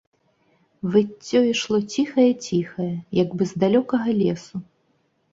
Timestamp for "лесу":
4.23-4.55